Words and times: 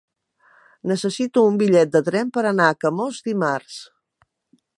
Necessito 0.91 1.43
un 1.51 1.59
bitllet 1.63 1.93
de 1.97 2.03
tren 2.09 2.33
per 2.39 2.45
anar 2.53 2.71
a 2.73 2.79
Camós 2.87 3.21
dimarts. 3.29 3.79